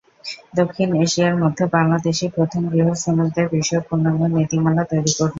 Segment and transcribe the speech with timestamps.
[0.55, 5.29] দক্ষিণ এশিয়ার মধ্যে বাংলাদেশই প্রথম গৃহশ্রমিকদের বিষয়ে পূর্ণাঙ্গ নীতিমালা তৈরি করল।